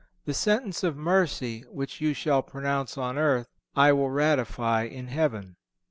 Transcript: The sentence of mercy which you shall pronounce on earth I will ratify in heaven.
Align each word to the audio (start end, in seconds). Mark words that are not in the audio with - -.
The 0.25 0.33
sentence 0.33 0.83
of 0.83 0.97
mercy 0.97 1.61
which 1.69 2.01
you 2.01 2.15
shall 2.15 2.41
pronounce 2.41 2.97
on 2.97 3.19
earth 3.19 3.45
I 3.75 3.93
will 3.93 4.09
ratify 4.09 4.85
in 4.85 5.09
heaven. 5.09 5.57